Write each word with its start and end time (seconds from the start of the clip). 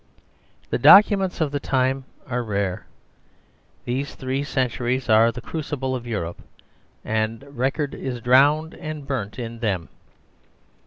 The 0.71 0.79
documents 0.79 1.41
of 1.41 1.51
the 1.51 1.59
time 1.59 2.05
are 2.25 2.41
rare. 2.41 2.87
These 3.85 4.15
three 4.15 4.43
centuries 4.43 5.07
are 5.11 5.31
the 5.31 5.41
crucible 5.41 5.93
of 5.93 6.07
Europe, 6.07 6.41
and 7.05 7.43
record 7.55 7.93
is 7.93 8.19
drowned 8.19 8.73
and 8.73 9.05
burnt 9.05 9.37
in 9.37 9.59
them. 9.59 9.89